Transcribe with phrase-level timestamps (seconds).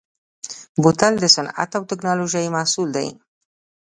[0.81, 3.07] بوتل د صنعت او تکنالوژۍ محصول دی.